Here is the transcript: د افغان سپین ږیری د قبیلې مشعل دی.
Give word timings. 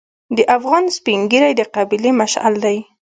د 0.35 0.39
افغان 0.57 0.83
سپین 0.97 1.21
ږیری 1.31 1.51
د 1.57 1.61
قبیلې 1.75 2.11
مشعل 2.21 2.53
دی. 2.65 2.77